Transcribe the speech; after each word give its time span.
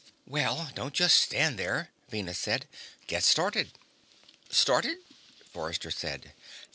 "Well, 0.25 0.71
don't 0.73 0.95
just 0.95 1.13
stand 1.19 1.59
there," 1.59 1.91
Venus 2.09 2.39
said. 2.39 2.67
"Get 3.05 3.23
started." 3.23 3.73
"Started?" 4.49 4.97
Forrester 5.53 5.91
said. 5.91 6.33